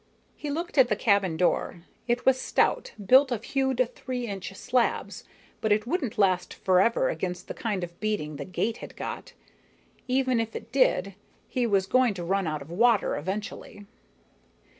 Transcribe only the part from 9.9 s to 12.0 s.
Even if it did, he was